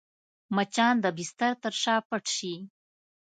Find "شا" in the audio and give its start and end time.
1.81-1.95